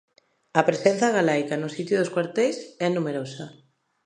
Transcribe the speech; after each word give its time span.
A 0.59 0.61
presenza 0.69 1.13
galaica 1.17 1.55
no 1.61 1.73
sitio 1.75 1.95
dos 1.97 2.11
cuarteis 2.15 2.57
é 2.85 2.87
numerosa. 2.91 3.45